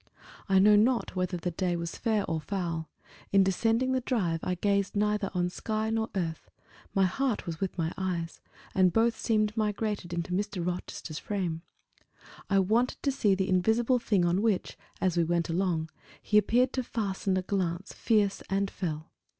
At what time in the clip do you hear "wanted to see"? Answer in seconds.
12.57-13.35